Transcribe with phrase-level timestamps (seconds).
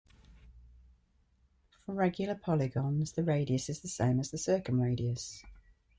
[1.85, 5.43] For regular polygons, the radius is the same as its circumradius.